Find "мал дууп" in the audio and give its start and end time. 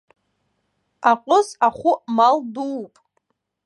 2.15-2.93